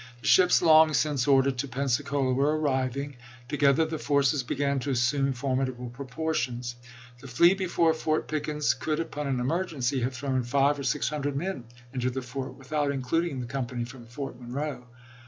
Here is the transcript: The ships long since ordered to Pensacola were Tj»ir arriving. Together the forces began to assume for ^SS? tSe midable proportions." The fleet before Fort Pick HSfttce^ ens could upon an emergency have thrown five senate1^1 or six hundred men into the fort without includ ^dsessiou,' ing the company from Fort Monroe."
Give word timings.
The 0.21 0.27
ships 0.27 0.63
long 0.63 0.95
since 0.95 1.27
ordered 1.27 1.59
to 1.59 1.67
Pensacola 1.67 2.33
were 2.33 2.53
Tj»ir 2.57 2.57
arriving. 2.57 3.15
Together 3.47 3.85
the 3.85 3.99
forces 3.99 4.41
began 4.41 4.79
to 4.79 4.89
assume 4.89 5.31
for 5.33 5.55
^SS? 5.55 5.59
tSe 5.63 5.75
midable 5.77 5.93
proportions." 5.93 6.75
The 7.21 7.27
fleet 7.27 7.59
before 7.59 7.93
Fort 7.93 8.27
Pick 8.27 8.45
HSfttce^ 8.45 8.49
ens 8.49 8.73
could 8.73 8.99
upon 8.99 9.27
an 9.27 9.39
emergency 9.39 10.01
have 10.01 10.15
thrown 10.15 10.41
five 10.41 10.77
senate1^1 10.77 10.79
or 10.79 10.83
six 10.85 11.09
hundred 11.09 11.35
men 11.35 11.65
into 11.93 12.09
the 12.09 12.23
fort 12.23 12.55
without 12.55 12.89
includ 12.89 13.25
^dsessiou,' 13.25 13.29
ing 13.29 13.41
the 13.41 13.45
company 13.45 13.83
from 13.85 14.07
Fort 14.07 14.41
Monroe." 14.41 14.87